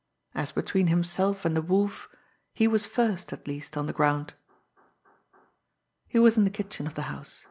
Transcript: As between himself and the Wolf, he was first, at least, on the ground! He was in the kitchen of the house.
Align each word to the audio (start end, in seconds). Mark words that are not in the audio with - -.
As 0.33 0.51
between 0.51 0.87
himself 0.87 1.45
and 1.45 1.55
the 1.55 1.61
Wolf, 1.61 2.09
he 2.55 2.67
was 2.67 2.87
first, 2.87 3.31
at 3.33 3.45
least, 3.47 3.77
on 3.77 3.85
the 3.85 3.93
ground! 3.93 4.33
He 6.07 6.17
was 6.17 6.37
in 6.37 6.43
the 6.43 6.49
kitchen 6.49 6.87
of 6.87 6.95
the 6.95 7.03
house. 7.03 7.39